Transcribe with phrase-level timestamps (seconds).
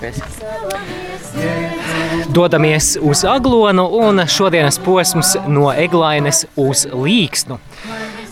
[0.00, 1.30] pieskāpties.
[2.34, 7.58] Dodamies uz Aglonu un šodienas posms no Eglainas uz Līksnu.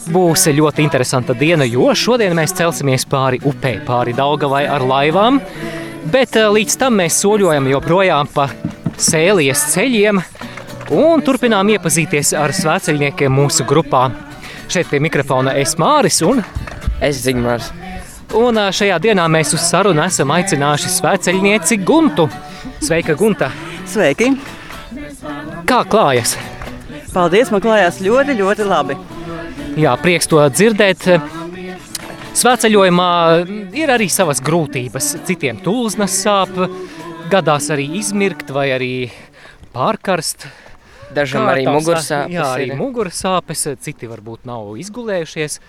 [0.08, 5.40] Būs ļoti interesanta diena, jo šodien mēs celsimies pāri upē, pāri Daugavai ar laivām,
[6.08, 8.48] bet eh, līdz tam mēs soļojam joprojām pa
[8.96, 10.22] sēlies ceļiem
[10.96, 14.08] un turpinām iepazīties ar svēceļniekiem mūsu grupā.
[14.72, 16.40] Šeit pie mikrofona es Māris un
[16.98, 17.68] Es zinu, Mārs.
[18.36, 22.26] Un šajā dienā mēs uz sarunu esam aicinājuši svēceļnieci Guntu.
[22.84, 23.48] Sveika, Gunta!
[23.88, 24.34] Sveiki!
[25.68, 26.34] Kā klājas?
[27.14, 28.98] Paldies, man klājās ļoti, ļoti labi.
[29.80, 31.08] Jā, prieks to dzirdēt.
[32.36, 33.10] Svētceļojumā
[33.80, 35.14] ir arī savas grūtības.
[35.26, 36.52] Citiem tulznas sāp,
[37.32, 38.92] gadās arī izmirkt vai arī
[39.72, 40.50] pārkarst.
[41.16, 45.62] Dažam Kā arī mugursāpes Jā, arī mugursāpes, citi varbūt nav izgulējušies.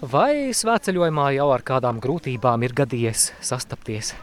[0.00, 4.14] Vai svētceļojumā jau ar kādām grūtībām ir gadījies sastapties?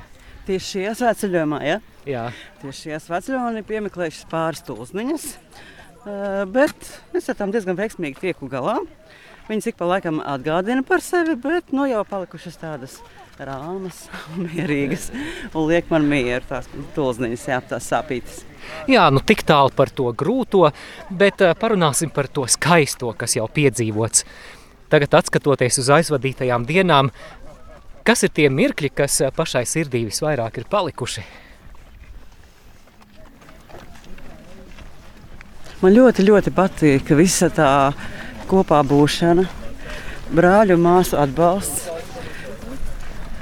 [0.48, 1.76] Tieši šajā svētceļojumā, ja?
[2.10, 2.24] Jā,
[2.64, 8.50] Tieši šajā svētceļojumā ir piemeklējušas pāris tulzniņas, eh, bet es ar tām diezgan veiksmīgi tieku
[8.50, 8.80] galā.
[9.48, 12.98] Viņas ik pa laikam atgādina par sevi, bet nu jau palikušas tādas
[13.38, 14.08] rāmas
[14.48, 15.12] mierīgas.
[15.54, 16.66] Un liek man mieru tās
[16.98, 18.42] tulzniņas, jā, tās sāpītas.
[18.90, 20.66] Jā nu tik tālu par to grūto,
[21.14, 24.26] bet ā, parunāsim par to skaisto, kas jau piedzīvots.
[24.88, 27.10] Tagad, skatoties uz aizvadītajām dienām,
[28.08, 31.26] kas ir tie mirkļi, kas ā, pašai sirdī visvairāk ir palikuši?
[35.82, 37.92] Man ļoti, ļoti patīk visa tā
[38.48, 39.44] kopā būšana,
[40.32, 41.92] brāļu un māsu atbalsts,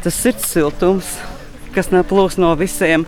[0.03, 1.13] tas sirds siltums,
[1.77, 3.05] kas neplūst no visiem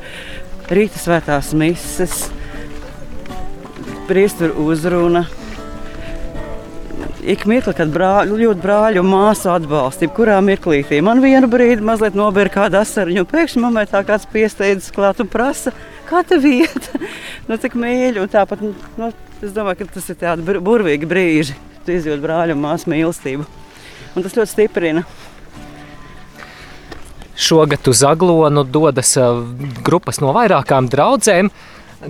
[0.69, 2.27] rīta svētās mises,
[4.07, 5.25] priesteru uzruna.
[7.27, 12.15] Ik mirkli, kad brāļu, ļoti brāļu un māsu atbalsta, kurā mirklītī man vienu brīdi mazliet
[12.15, 15.73] nobēra kāda asariņa, un pēkšņi momentā kāds piesteidzas klāt un prasa,
[16.07, 16.87] kā tev iet?
[17.49, 19.09] nu, cik mīļi, un tāpat, nu,
[19.43, 23.49] es domāju, ka tas ir tādi bur- burvīgi brīži, tu izjūti brāļu un māsu mīlestību.
[24.15, 25.03] Un tas ļoti stiprina.
[27.35, 29.27] Šogad uz Aglonu dodas ā,
[29.83, 31.51] grupas no vairākām draudzēm.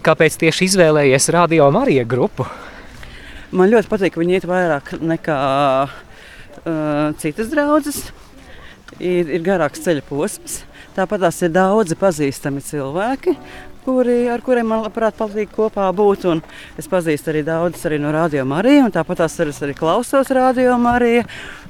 [0.05, 2.45] Kāpēc tieši izvēlējies Radio Marija grupu?
[3.55, 5.37] Man ļoti patīk, ka viņi iet vairāk nekā
[5.87, 8.01] uh, citas draudzes.
[8.97, 10.61] Ir, ir garāks ceļa posms.
[10.97, 13.35] Tāpat tās ir daudzi pazīstami cilvēki,
[13.85, 16.25] kuri, ar kuriem man labprāt patīk kopā būt.
[16.31, 16.41] Un
[16.79, 20.75] es pazīstu arī daudzus arī no Radio Marija, un tāpat tās arī, arī klausos Radio
[20.81, 21.27] Marija.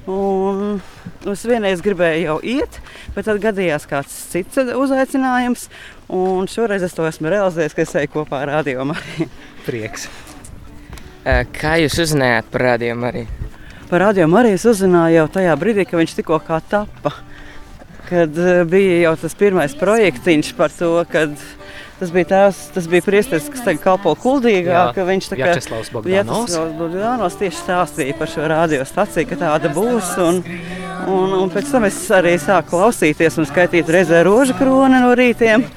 [0.07, 0.79] Un
[1.27, 2.79] es vienreiz gribēju jau iet,
[3.13, 5.67] bet tad gadījās kāds cits uzaicinājums.
[6.15, 9.29] Un šoreiz es to esmu realizējis, ka es eju kopā ar Radio Mariju.
[9.67, 10.07] Prieks.
[11.27, 13.25] Ā, Kā jūs uzzinājāt par rādījumu arī?
[13.89, 17.11] Par radio Marijas uzzināju jau tajā brīdī, kad viņš tikko kā tappa.
[18.07, 21.33] Kad eh, bija jau tas pirmais projektiņš par to, kad
[21.99, 25.49] tas bija tās, tas bija priesteris, kas tagad kalpo kuldīgā, Jā, ka viņš tā kā
[25.49, 26.53] Vjačeslavs Bogdanovs.
[26.53, 30.15] Vjačeslavs Bogdanovs tieši stāstīja par šo radiostaciju, ka tāda būs.
[30.23, 30.41] Un,
[31.11, 35.67] un, un pēc tam es arī sāku klausīties un skaitīt reizē rožu kroni no rītiem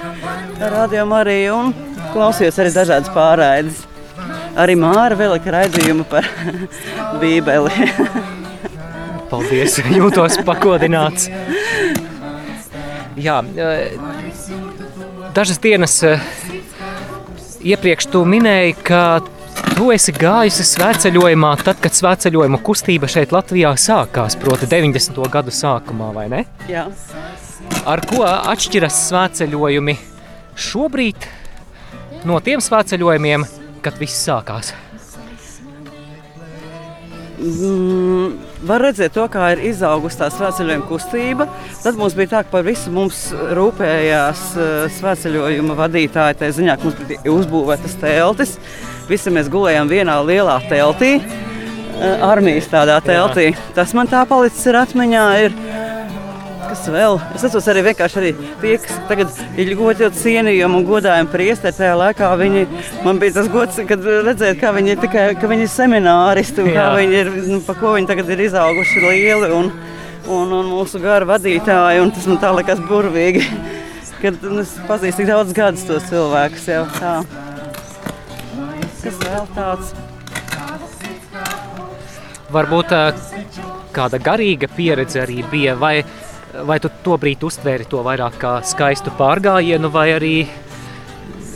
[0.62, 1.78] ar radio Mariju un
[2.15, 3.90] klausījos arī dažādas pārraides.
[4.60, 6.26] Arī Māra vēl ir raidījuma par
[7.21, 7.88] Bībeli.
[9.31, 11.28] Paldies, jūtos pakodināts.
[13.21, 13.94] Jā, eh,
[15.37, 16.22] dažas dienas eh,
[17.72, 19.03] iepriekš tu minēji, ka
[19.76, 25.21] tu esi gājusi svētceļojumā, tad, kad svētceļojuma kustība šeit Latvijā sākās, proti 90.
[25.32, 26.44] gadu sākumā, vai ne?
[26.71, 26.88] Jā.
[27.88, 29.97] Ar ko atšķiras svētceļojumi
[30.60, 31.28] šobrīd
[32.28, 33.47] no tiem svētceļojumiem,
[33.85, 34.75] kad viss sākās?
[37.41, 38.35] Mm,
[38.69, 41.47] var redzēt, to, kā ir izaugusi tā svētceļojuma kustība.
[41.81, 43.23] Tad mums bija tā, ka par visu mums
[43.57, 46.37] rūpējās uh, svētceļojuma vadītāji.
[46.37, 48.59] Tā ziņā, ka mums bija uzbūvētas teltis.
[49.09, 53.55] Visi mēs gulējām vienā lielā teltī, uh, armijas tādā teltī.
[53.79, 55.27] Tas man tā palicis ir atmiņā.
[55.47, 55.57] Ir,
[56.81, 57.19] Kas vēl?
[57.37, 58.29] Es atceros arī vienkārši arī
[58.63, 61.77] tie, kas tagad ir ļoti cienījami un godājami priesteri.
[61.77, 62.63] Tajā laikā viņi,
[63.04, 66.71] man bija tas gods, kad redzēt, kā viņi ir tikai ka viņi ir semināristi un
[66.72, 69.69] kā viņi ir, nu, pa ko viņi tagad ir izauguši lieli un,
[70.25, 72.01] un, un mūsu gara vadītāji.
[72.01, 73.45] Un tas man tā likās burvīgi,
[74.22, 77.13] kad nu, es pazīstu tik daudz gadus tos cilvēkus jau tā.
[79.03, 79.93] Kas vēl tāds?
[82.57, 82.97] Varbūt
[83.93, 85.99] kāda garīga pieredze arī bija, vai,
[86.67, 90.35] vai tu tobrīd uztvēri to vairāk kā skaistu pārgājienu, vai arī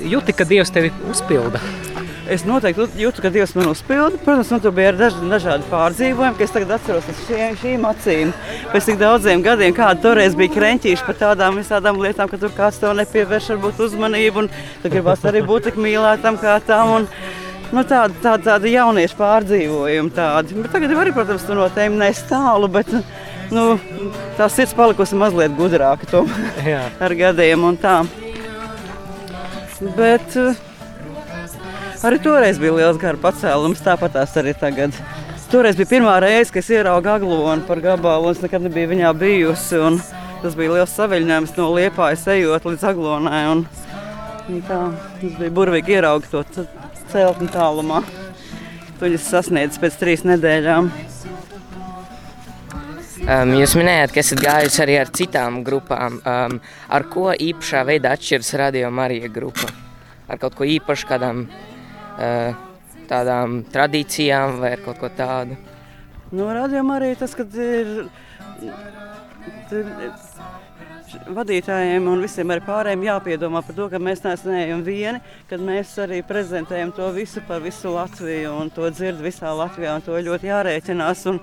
[0.04, 1.62] jūti, ka Dievs tevi uzpilda?
[2.30, 4.18] es noteikti jūtu, ka Dievs man uzpilda.
[4.24, 8.32] Protams, man tur bija daž, dažādi pārdzīvojumi, kas tagad atceros ar šiem, šīm acīm.
[8.72, 12.80] Pēc tik daudziem gadiem, kāda toreiz bija krenķīši par tādām visādām lietām, ka tur kāds
[12.82, 14.52] to nepievērš varbūt uzmanību, un
[14.82, 17.00] tu gribas arī būt tik mīlētam kā tam.
[17.00, 17.10] Un,
[17.74, 20.12] Nu, tāda, tāda, tāda jauniešu pārdzīvojuma.
[20.14, 20.54] Tāda.
[20.60, 22.92] Bet tagad arī, protams, no tiem nestālu, bet
[23.54, 23.64] nu,
[24.38, 26.24] tā sirds palikusi mazliet gudrāka
[27.04, 27.66] ar gadiem.
[29.96, 30.56] Bet uh,
[32.06, 34.96] arī toreiz bija liels garu pacēlums, tāpat tās arī tagad.
[35.52, 39.14] Toreiz bija pirmā reize, kad es ieraugu aglonu par gabalu, un es nekad nebiju viņā
[39.18, 39.80] bijusi.
[40.42, 43.42] Tas bija liels saviļņojums no liepājas ejot līdz aglonai.
[43.52, 43.64] Un,
[44.50, 44.80] un tā,
[45.20, 46.42] tas bija burvīgi ieraugt to
[47.12, 48.02] celtni tālumā.
[48.98, 50.90] To es sasniedzu pēc trīs nedēļām.
[53.24, 56.18] Um, jūs minējāt, ka esat gājusi arī ar citām grupām.
[56.28, 56.58] Um,
[56.92, 59.70] ar ko īpašā veidā atšķiras Radio Marija grupa?
[60.28, 62.52] Ar kaut ko īpašu, kādām uh,
[63.08, 65.56] tādām tradīcijām vai kaut ko tādu?
[66.36, 68.04] Nu, Radio Marija tas, kad ir,
[69.72, 69.90] ir
[71.24, 76.20] vadītājiem un visiem arī pārējiem jāpiedomā par to, ka mēs neesam vieni, kad mēs arī
[76.28, 81.30] prezentējam to visu par visu Latviju un to dzird visā Latvijā un to ļoti jārēķinās.
[81.32, 81.40] Un,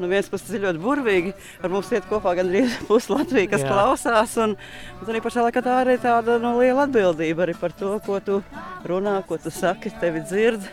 [0.00, 1.34] no nu, vienas puses ir ļoti burvīgi.
[1.60, 3.70] Ar mums iet kopā gandrīz pusi Latvijas, kas Jā.
[3.70, 4.36] klausās.
[4.40, 4.56] Un,
[5.00, 8.40] un arī pašā laikā tā arī tāda nu, liela atbildība arī par to, ko tu
[8.88, 10.64] runā, ko tu saki, tevi dzird.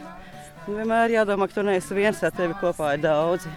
[0.67, 3.51] Un vienmēr jādomā, ka tu neesi viens, ar tevi kopā ir daudzi.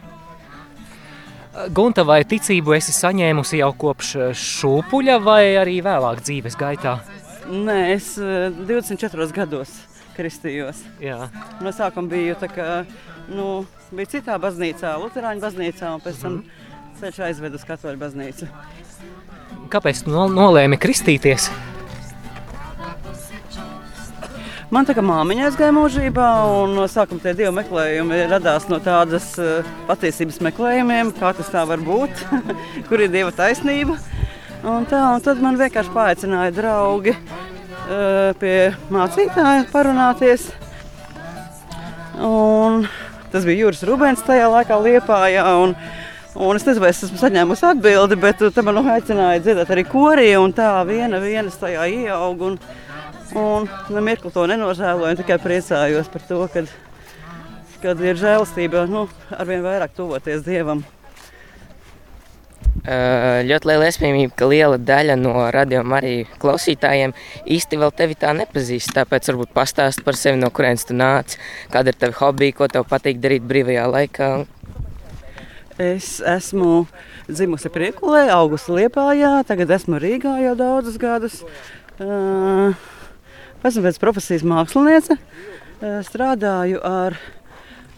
[1.75, 7.01] Gunta, vai ticību esi saņēmusi jau kopš šūpuļa vai arī vēlāk dzīves gaitā?
[7.51, 9.73] Nē, es 24 eh, gados
[10.15, 10.85] kristījos.
[11.03, 11.25] Jā.
[11.65, 12.69] No sākuma biju tā kā,
[13.31, 16.39] nu, bija citā baznīcā, Lutāņu baznīcā, un pēc tam
[17.01, 18.49] ceļš aizved uz Katoļu baznīcu.
[19.71, 21.51] Kāpēc tu nolēmi kristīties?
[24.71, 26.27] Man tā kā māmiņa aizgāja mūžībā,
[26.61, 31.65] un no sākuma tie divi meklējumi radās no tādas uh, patiesības meklējumiem, kā tas tā
[31.67, 32.23] var būt,
[32.87, 33.99] kur ir dieva taisnība.
[34.61, 38.55] Un tā, un tad man vienkārši paaicināja draugi uh, pie
[38.95, 40.47] mācītāja parunāties.
[42.21, 42.85] Un
[43.31, 45.47] Tas bija Juris Rubens tajā laikā Liepājā.
[45.65, 45.77] Un,
[46.35, 50.29] Un es nezinu, vai es esmu saņēmusi atbildi, bet tā man aicināja dzirdēt arī korī.
[50.55, 52.53] Tā viena vienas tajā ieauga.
[52.53, 52.61] Un,
[53.35, 55.19] un ne mirkli to nenožēloju.
[55.19, 56.71] Tikai priecājos par to, kad,
[57.83, 60.87] kad ir žēlastība nu, arvien vairāk tuvoties Dievam.
[62.81, 67.13] Ļoti liela iespējamība, ka liela daļa no radiokamā arī klausītājiem
[67.45, 68.95] īsti vēl tevi tā nepazīst.
[68.97, 71.37] Tāpēc varbūt pastāst par sevi, no kurienes tu nāc,
[71.73, 74.31] kāda ir tava hobija, ko tev patīk darīt brīvajā laikā.
[75.81, 76.87] Es esmu
[77.29, 81.43] dzimusi Priekulē, augusta Liepājā, tagad esmu Rīgā jau daudzus gadus.
[82.01, 85.19] Esmu pēc profesijas māksliniece,
[86.09, 87.40] strādāju ar Eh,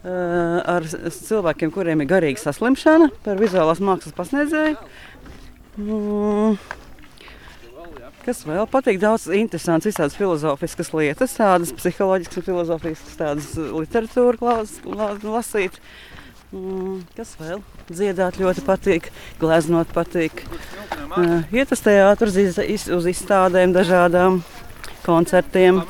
[0.03, 4.79] ar cilvēkiem, kuriem ir garīga saslimšana, par vizuālās mākslas pasniedzēju.
[5.79, 6.57] Mm.
[8.23, 9.01] Kas vēl patīk?
[9.03, 14.61] Daudz interesants, visādas filozofiskas lietas, tādas psiholoģiskas, filozofiskas, tādas literatūra
[15.27, 15.79] lasīt.
[16.53, 17.63] Mm, kas vēl?
[17.89, 19.09] Dziedāt ļoti patīk,
[19.41, 20.45] gleznot patīk.
[21.17, 22.37] Uh, iet uz teātrus,
[22.93, 24.43] uz izstādēm, dažādām
[25.03, 25.83] koncertiem.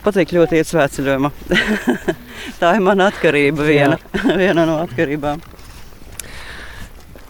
[0.00, 1.30] Patīk ļoti iet svētceļojumā.
[2.60, 3.98] Tā ir mana atkarība, viena,
[4.40, 5.42] viena no atkarībām.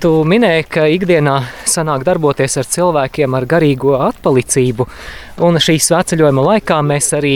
[0.00, 1.34] Tu minēji, ka ikdienā
[1.68, 4.86] sanāk darboties ar cilvēkiem ar garīgo atpalicību,
[5.44, 7.34] un šīs svētceļojuma laikā mēs arī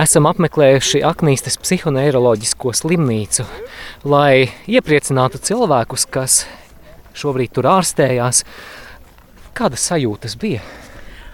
[0.00, 3.44] esam apmeklējuši Aknīstes psihoneiroloģisko slimnīcu,
[4.08, 6.38] lai iepriecinātu cilvēkus, kas
[7.18, 8.46] šobrīd tur ārstējās.
[9.52, 10.62] Kādas sajūtas bija?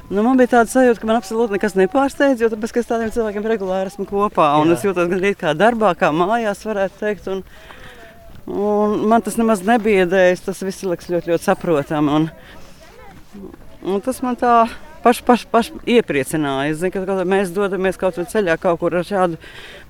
[0.08, 3.48] Nu, man bija tāda sajūta, ka man absolūti nekas nepārsteidz, jo tāpēc, es tādiem cilvēkiem
[3.52, 4.46] regulāri esmu kopā.
[4.72, 7.28] Es jūtos gan kā darbā, kā mājās, varētu teikt.
[7.28, 7.42] Un,
[8.48, 10.46] un man tas nemaz nebiedējas.
[10.46, 12.14] Tas viss liekas ļoti, ļoti saprotami.
[12.16, 12.30] Un,
[13.84, 14.54] un tas man tā
[15.08, 16.70] paši paš, paš iepriecināja.
[16.74, 19.40] Es zinu, ka mēs dodamies kaut kur ceļā, kaut kur ar šādu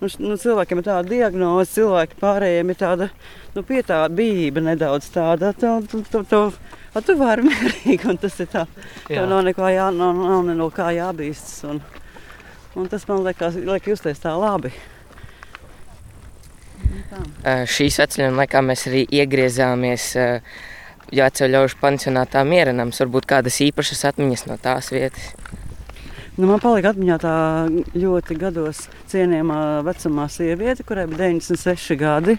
[0.00, 3.08] nu, nu, cilvēkiem ir tāda diagnoze, cilvēki pārējiem ir tāda
[3.56, 5.50] nu, pietāda bijība nedaudz tāda.
[5.58, 6.42] To, to, to, to,
[6.96, 8.64] A tu vari mierīgi, un tas ir tā.
[9.06, 9.20] Jā.
[9.20, 11.60] Tev nav neko jā, nav, nav no kā jābīstas.
[11.68, 11.82] Un,
[12.78, 14.72] un tas man liekas, liek justies tā labi.
[17.08, 17.20] Tā.
[17.20, 20.58] Uh, šīs vecuma laikā mēs arī iegriezāmies uh,
[21.14, 23.00] Jāceļaušu pansionātā Mierenams.
[23.04, 25.30] Varbūt kādas īpašas atmiņas no tās vietas.
[26.38, 27.36] Nu, man palika atmiņā tā
[27.98, 32.36] ļoti gados cienījamā vecumā sieviete, kurai bija 96 gadi.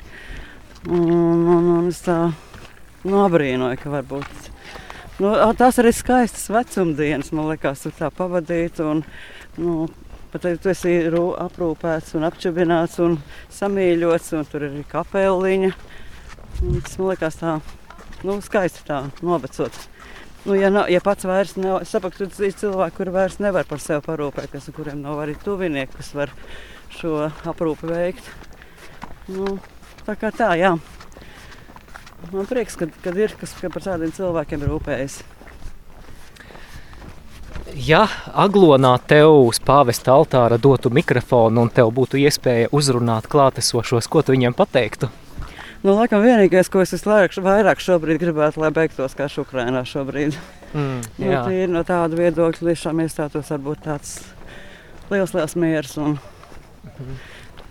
[0.87, 4.47] Un, un, un es tā nu, abrīnoju, ka varbūt
[5.19, 8.79] Nu, tās arī skaistas vecumdienas, man liekas, tur tā pavadīt.
[8.79, 9.01] Un,
[9.59, 9.89] nu,
[10.29, 13.15] Bet ja tu esi aprūpēts un apčubināts un
[13.49, 15.71] samīļots, un tur ir arī kapeliņa.
[16.61, 17.55] Un Tas man liekas tā,
[18.27, 19.75] nu, skaisti tā novecot.
[20.45, 23.67] Nu, ja, nav, ja pats vairs nav, es saprotu, ka ir cilvēki, kuri vairs nevar
[23.67, 26.31] par sevi parūpēties, kuriem nav arī tuvinieki, kas var
[26.95, 28.31] šo aprūpi veikt.
[29.27, 29.57] Nu,
[30.07, 30.77] tā kā tā, jā.
[32.31, 35.21] Man prieks, ka, kad ir kas ka par tādiem cilvēkiem rūpējas.
[37.75, 44.23] Ja aglonā tev uz pāvesta altāra dotu mikrofonu un tev būtu iespēja uzrunāt klātesošos, ko
[44.23, 45.11] tu viņiem pateiktu?
[45.79, 46.91] Nu, laikam vienīgais, ko es
[47.39, 50.35] vairāk šobrīd gribētu, lai beigtos kā Ukrainā šobrīd.
[50.73, 54.17] Mm, Nu, ir no tāda viedokļa, tiešām iestātos varbūt tāds
[55.07, 55.95] liels, liels miers.
[56.03, 56.17] Un...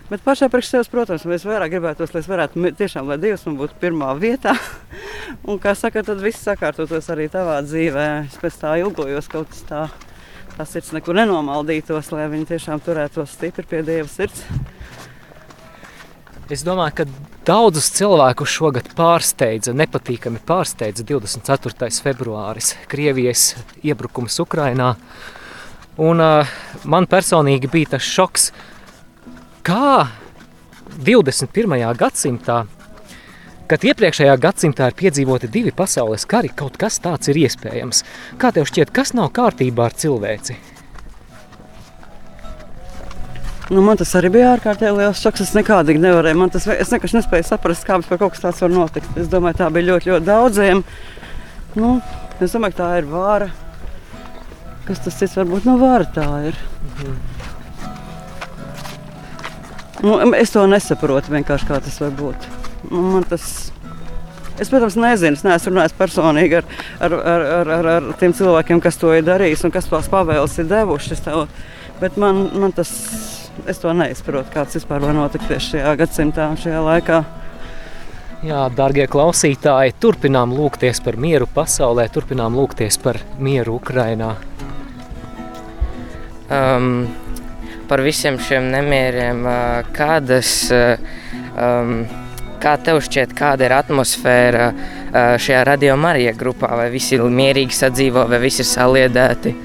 [0.09, 3.59] Bet pašā priekš sevis, protams, mēs vairāk gribētos, lai es varētu tiešām, lai Dievs man
[3.61, 4.55] būtu pirmā vietā.
[5.47, 8.07] un, kā saka, tad viss sakārtotos arī tavā dzīvē.
[8.25, 9.85] Es pēc tā ilgojos kaut kas tā.
[10.57, 14.47] Tas sirds nekur nenomaldītos, lai viņi tiešām turētos stipri pie Dieva sirds.
[16.49, 17.03] Es domāju, ka
[17.45, 21.91] daudzus cilvēkus šogad pārsteidza, nepatīkami pārsteidza 24.
[22.01, 23.51] februāris, Krievijas
[23.85, 24.95] iebrukums Ukrajinā.
[26.01, 26.55] Un uh,
[26.89, 28.47] man personīgi bija tas šoks,
[29.61, 30.07] kā
[30.97, 31.77] 21.
[32.01, 32.63] gadsimtā,
[33.69, 38.01] kad iepriekšējā gadsimtā ir piedzīvoti divi pasaules kari, kaut kas tāds ir iespējams.
[38.41, 40.57] Kā tev šķiet, kas nav kārtībā ar cilvēci?
[43.69, 45.43] Nu, man tas arī bija ārkārtīgi liels šoks.
[45.45, 46.37] Es nekādīgi nevarēju.
[46.41, 49.09] Man tas, es vienkārši nespēju saprast, kā vispār kaut kas tāds var notikt.
[49.21, 50.81] Es domāju, tā bija ļoti, ļoti daudziem.
[51.77, 51.91] Nu,
[52.41, 53.51] es domāju, ka tā ir vāra.
[54.87, 56.57] Kas tas cits varbūt no vāra tā ir?
[60.01, 62.49] Nu, es to nesaprotu vienkārši, kā tas var būt.
[62.89, 63.69] Nu, man tas,
[64.57, 65.37] es, protams, nezinu.
[65.37, 66.69] Es neesmu runājis personīgi ar,
[67.05, 70.57] ar, ar, ar, ar, ar tiem cilvēkiem, kas to ir darījis un kas tās pavēles
[70.57, 71.19] ir devuši.
[71.27, 71.45] Tev,
[72.01, 72.95] bet man, man tas,
[73.67, 77.23] es to neizprotu, kāds vispār var notikt tieši šajā gadsimtā un šajā laikā.
[78.47, 84.37] Jā, darbie klausītāji, turpinām lūgties par mieru pasaulē, turpinām lūgties par mieru Ukrajinā.
[86.49, 87.07] um,
[87.87, 90.99] par visiem šiem nemieriem, uh, kādas, uh,
[91.57, 92.03] um,
[92.61, 97.75] kā tev šķiet, kāda ir atmosfēra uh, šajā radio Marija grupā, vai visi ir mierīgi
[97.75, 99.55] sadzīvo, vai visi ir saliedēti?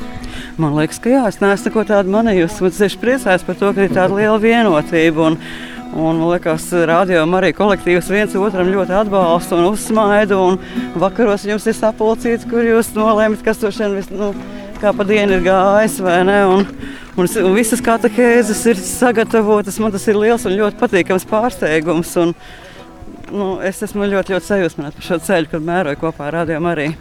[0.55, 2.67] Man liekas, ka jā, es neesmu neko tādu manījusi.
[2.69, 5.25] Es tieši priecājos par to, ka ir tāda liela vienotība.
[5.33, 5.39] Un,
[5.95, 10.39] un man liekas, radio arī kolektīvs viens otram ļoti atbalsta un uzsmaida.
[10.39, 10.61] Un
[11.03, 14.31] vakaros jums ir sapulcīts, kur jūs nolēmat, kas to šodien vis- nu,
[14.79, 15.99] kā pa dienu ir gājis.
[16.05, 16.31] Un,
[17.19, 19.81] un, un visas katehēzes ir sagatavotas.
[19.83, 22.15] Man tas ir liels un ļoti patīkams pārsteigums.
[22.23, 22.37] Un,
[23.35, 26.93] nu, es esmu ļoti, ļoti sajūsmināta par šo ceļu, kad mēroju kopā ar radio arī.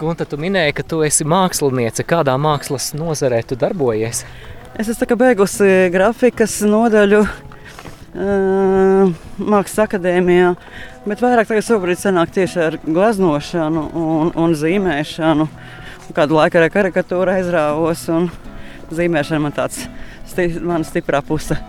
[0.00, 2.06] Gunta, tu minēji, ka tu esi māksliniece.
[2.08, 4.22] Kādā mākslas nozarē tu darbojies?
[4.80, 10.54] Es esmu beigusi grafikas nodaļu uh, Mākslas akadēmijā,
[11.04, 15.44] bet vairāk tagad šobrīd sanāk tieši ar gleznošanu un, un zīmēšanu.
[16.16, 18.32] Kādu laiku arī karikatūru aizrāvos, un
[18.88, 19.84] zīmēšana man tāds
[20.32, 21.60] sti, mana stiprā puse.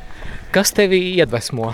[0.54, 1.72] Kas tevi iedvesmo?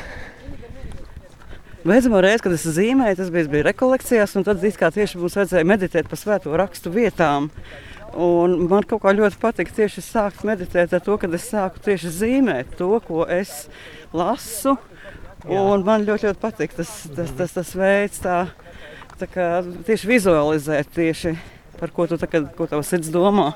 [1.84, 6.06] Beidzamā reize, kad es zīmēju, tas bija, bija rekolekcijās, un tad tieši mums vajadzēja meditēt
[6.08, 7.50] par svēto rakstu vietām.
[8.14, 12.12] Un man kaut kā ļoti patīk tieši sākt meditēt ar to, kad es sāku tieši
[12.22, 13.66] zīmēt to, ko es
[14.16, 14.78] lasu.
[15.44, 18.38] Man ļoti, ļoti patīk tas, tas, tas, tas veids, tā,
[19.20, 19.48] tā kā
[19.84, 21.34] tieši vizualizēt, tieši
[21.76, 23.50] par ko tu tagad, ko tavs sirds domā.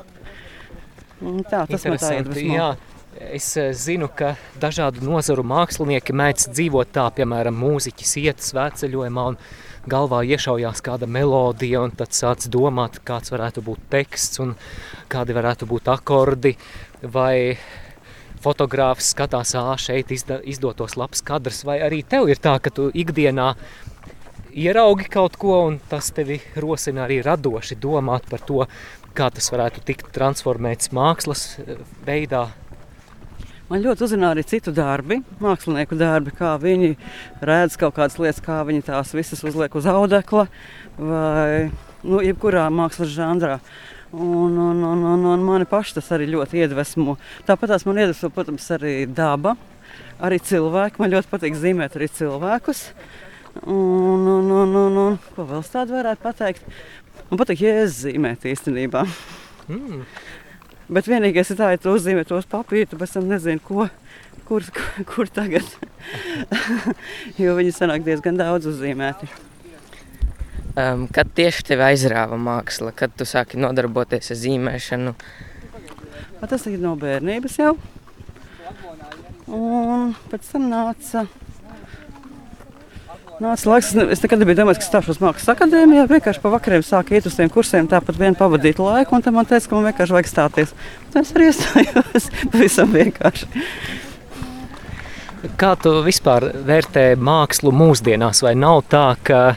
[1.25, 2.13] Un tā, tas man tā
[2.45, 2.69] jā.
[3.17, 9.39] Es eh, zinu, ka dažādu nozaru mākslinieki mēdz dzīvot tā, piemēram, mūziķis iet svētceļojumā un
[9.89, 14.55] galvā iešaujās kāda melodija, un tad sāc domāt, kāds varētu būt teksts un
[15.09, 16.55] kādi varētu būt akordi,
[17.03, 17.57] vai
[18.45, 22.91] fotogrāfs skatās, ā, šeit izda, izdotos labs kadrs, vai arī tev ir tā, ka tu
[22.93, 23.55] ikdienā
[24.53, 28.65] ieraugi kaut ko, un tas tevi rosina arī radoši domāt par to,
[29.17, 32.49] kā tas varētu tikt transformēts mākslas eh, veidā.
[33.69, 36.95] Man ļoti uzrunā arī citu darbi, mākslinieku darbi, kā viņi
[37.45, 40.47] redz kaut kādas lietas, kā viņi tās visas uzliek uz audekla
[40.97, 41.69] vai
[42.01, 43.59] nu, jebkurā mākslas žanrā.
[44.09, 47.19] Un, un, un, un, un mani paši tas arī ļoti iedvesmo.
[47.45, 49.53] Tāpat tās man iedvesmo, protams, arī daba,
[50.17, 51.03] arī cilvēki.
[51.03, 52.87] Man ļoti patīk zīmēt arī cilvēkus.
[53.67, 56.65] Un, un, un, un, un ko vēl tādu varētu pateikt?
[57.29, 59.05] Man patīk, ja es zīmētu īstenībā.
[59.69, 60.07] Mm.
[60.89, 63.89] Bet vienīgais ir tā, ja tu uzzīmē tos papīrus, tad pēc tam nezinu, ko,
[64.49, 64.65] kur,
[65.11, 65.67] kur tagad.
[67.43, 69.29] jo viņi sanāk diezgan daudz uzzīmēti.
[70.79, 75.15] Um, kad tieši tevi aizrāva māksla, kad tu sāki nodarboties ar zīmēšanu?
[76.49, 77.75] Tas ir no bērnības jau.
[79.49, 81.27] Un pēc tam nāca.
[83.39, 86.09] Nāca laiks, es nekad nebiju domājis, ka stāšos mākslas akadēmijā.
[86.11, 89.47] Vienkārši pa vakariem sāku iet uz tiem kursiem, tāpat vien pavadīt laiku, un tam man
[89.47, 90.73] teica, ka man vienkārši vajag stāties.
[91.15, 93.47] Tas arī iestājos pavisam vienkārši.
[95.55, 98.43] Kā tu vispār vērtē mākslu mūsdienās?
[98.43, 99.55] Vai nav tā, ka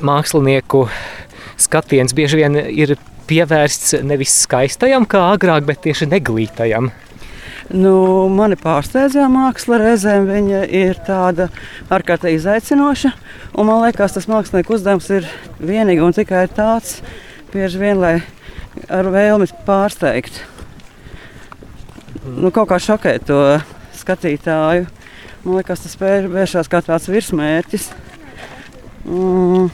[0.00, 0.86] mākslinieku
[1.60, 2.96] skatiens bieži vien ir
[3.28, 6.88] pievērsts nevis skaistajam, kā agrāk, bet tieši neglītajam?
[7.72, 10.26] Nu, mani pārsteidza māksla reizēm.
[10.28, 11.46] Viņa ir tāda
[11.92, 13.12] ārkārtīgi izaicinoša.
[13.56, 16.98] Un man liekas, tas mākslinieka uzdevums ir vienīgi un tikai tāds,
[17.52, 18.18] bieži vien, lai
[18.92, 20.42] ar vēlmi pārsteigt.
[22.28, 23.40] Nu, kaut kā šokēt to
[24.02, 24.84] skatītāju.
[25.42, 27.88] Man liekas, tas vēršas kā tāds virsmērķis.
[29.08, 29.72] Mm.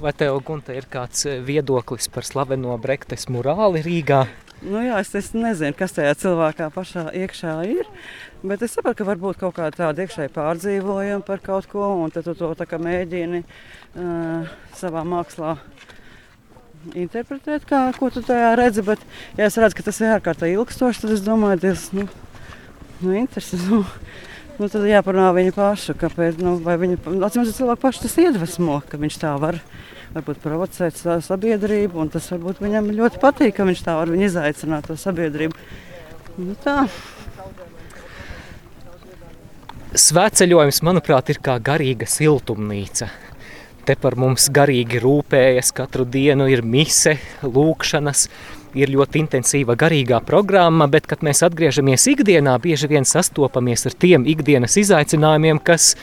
[0.00, 4.24] Vai tev, Gunte, ir kāds viedoklis par slaveno Brektes murāli Rīgā?
[4.58, 7.86] Nu, jā, es, es nezinu, kas tajā cilvēkā pašā iekšā ir.
[8.42, 12.22] Bet es saprotu, ka varbūt kaut kāda tāda iekšēji pārdzīvojuma par kaut ko, un tu
[12.26, 12.50] to
[12.82, 15.54] mēģini uh, savā mākslā
[16.98, 18.82] interpretēt, kā, ko tu tajā redzi.
[18.86, 19.02] Bet,
[19.38, 22.08] ja es redzu, ka tas ir ārkārtīgi ilgstoši, tad es domāju, tas nu,
[23.02, 23.68] nu, interesanti.
[23.70, 23.84] Nu,
[24.58, 26.42] nu, tad jāparunā viņa paša, kāpēc.
[26.42, 29.62] Nu, vai viņa, atcīmredzot, cilvēku pašu tas iedvesmo, ka viņš tā var
[30.14, 32.08] varbūt provocēt sabiedrību.
[32.14, 35.54] Tas varbūt viņam ļoti patīk, ka viņš tā var izaicināt to sabiedrību.
[36.38, 36.84] Nu, tā.
[39.98, 43.08] Svētceļojums, manuprāt, ir kā garīga siltumnīca.
[43.88, 48.26] Te par mums garīgi rūpējas katru dienu, ir mise, lūkšanas,
[48.76, 54.28] ir ļoti intensīva garīgā programma, bet, kad mēs atgriežamies ikdienā, bieži vien sastopamies ar tiem
[54.28, 55.94] ikdienas izaicinājumiem, kas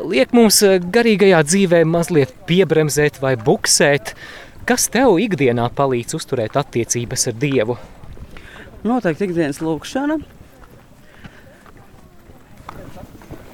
[0.00, 4.14] liek mums eh, garīgajā dzīvē mazliet piebremzēt vai buksēt.
[4.68, 7.76] Kas tev ikdienā palīdz uzturēt attiecības ar Dievu?
[8.86, 10.18] Noteikti ikdienas lūkšana.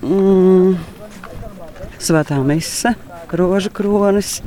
[0.05, 0.77] Mm,
[2.01, 2.93] svētā mise,
[3.35, 4.39] rožu kronis.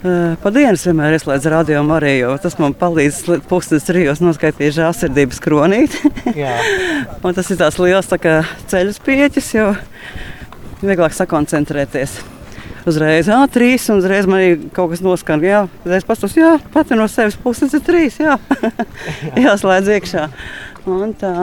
[0.00, 5.40] Uh, pa dienas vienmēr ieslēdzu radio arī, jo tas man palīdz pusdienas trijos noskaitīt žālsirdības
[5.44, 6.10] kronīti.
[7.36, 8.18] tas ir tās liels tā
[8.72, 9.70] ceļu spieķis, jo
[10.82, 12.18] vieglāk sakoncentrēties.
[12.88, 15.42] Uzreiz ah, trīs, un uzreiz man kaut kas noskan.
[15.44, 18.16] Jā, es pastos, jā, pati no sevis puses ir trīs.
[18.22, 18.38] Jā,
[19.44, 20.24] jāslēdz iekšā.
[20.88, 21.34] Un tā.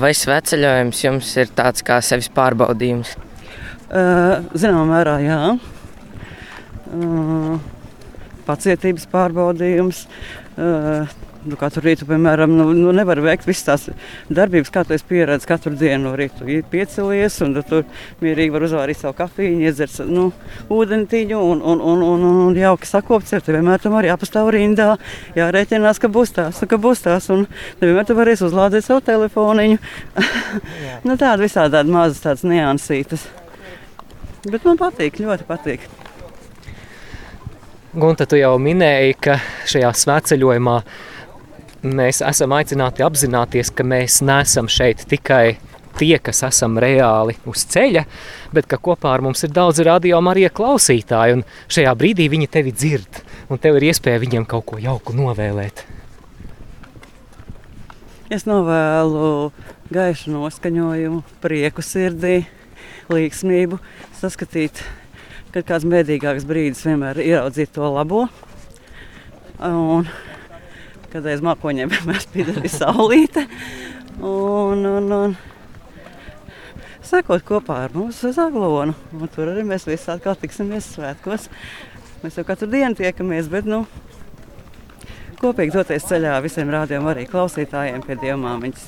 [0.00, 3.14] Vai sveceļojums jums ir tāds kā sevis pārbaudījums?
[3.92, 5.38] Zināmā mērā, jā.
[8.48, 10.06] Pacietības pārbaudījums
[11.42, 13.86] Nu, katru rītu, piemēram, nu, nu nevar veikt visas tās
[14.30, 16.44] darbības, kā tu pieredzi katru dienu no rīta.
[16.46, 17.82] Ir piecelies, un tu tur
[18.22, 20.28] mierīgi var uzvārīt savu kafiju, iedzert nu,
[20.70, 23.34] ūdentiņu un, un, un, un, un, un jauki sakopts.
[23.34, 24.92] Tev vienmēr tam arī jāpastāv rindā,
[25.34, 27.26] jārēķinās, ka būs tās, ka būs tās.
[27.34, 27.48] Un
[27.82, 29.80] vienmēr tu varēsi uzlādēt savu telefoniņu.
[31.08, 33.26] nu, tāda visādi tāda mazas tādas niansītas.
[34.46, 35.90] Bet man patīk, ļoti patīk.
[37.98, 40.76] Gunta, tu jau minēji, ka šajā svētceļojumā
[41.82, 45.58] mēs esam aicināti apzināties, ka mēs neesam šeit tikai
[45.98, 48.04] tie, kas esam reāli uz ceļa,
[48.54, 52.72] bet ka kopā ar mums ir daudz radio Marija klausītāji, un šajā brīdī viņi tevi
[52.72, 55.84] dzird, un tev ir iespēja viņiem kaut ko jauku novēlēt.
[58.32, 59.52] Es novēlu
[59.92, 62.46] gaišu noskaņojumu, prieku sirdī,
[63.12, 63.76] līgsmību,
[64.16, 64.80] saskatīt,
[65.52, 68.24] ka kāds bēdīgāks brīdis vienmēr ieraudzīt to labo.
[69.62, 70.08] Un
[71.12, 73.46] kad aiz mākoņiem vienmēr spīd arī saulīte.
[74.20, 75.34] Un, un, un
[77.06, 78.94] sekot kopā ar mums uz Aglonu.
[79.16, 81.48] Un tur arī mēs visi atkal tiksimies svētkos.
[82.22, 83.82] Mēs jau katru dienu tiekamies, bet nu,
[85.42, 88.84] kopīgi doties ceļā visiem rādījumam arī klausītājiem pie dievmāmiņas.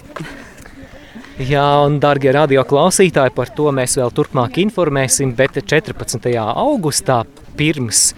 [1.43, 5.33] Jā, un, darbie radio klausītāji, par to mēs vēl turpmāk informēsim.
[5.35, 6.31] Bet 14.
[6.39, 7.25] augustā
[7.59, 8.13] pirms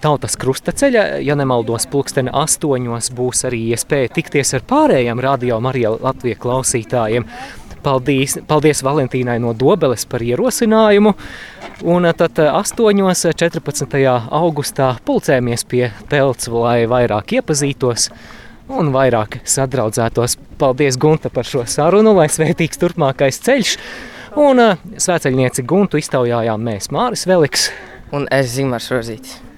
[0.00, 6.40] Tautas krustaceļa, ja nemaldos, pulksteni astoņos būs arī iespēja tikties ar pārējiem radio Marija Latvijas
[6.40, 7.26] klausītājiem.
[7.84, 11.12] Paldies, paldies Valentīnai no Dobeles par ierosinājumu.
[11.88, 13.02] Un tad 8.
[13.44, 14.00] 14.
[14.40, 18.08] augustā pulcēmies pie telts, lai vairāk iepazītos
[18.72, 20.38] un vairāk sadraudzētos.
[20.60, 23.76] Paldies, Gunta, par šo sarunu, lai svētīgs turpmākais ceļš.
[24.40, 24.64] Un
[24.96, 27.70] svēceļnieci Guntu iztaujājām mēs Māris Veliks
[28.16, 29.49] un es Zimars Rozītis.